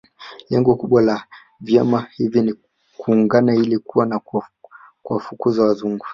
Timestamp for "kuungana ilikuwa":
2.97-4.05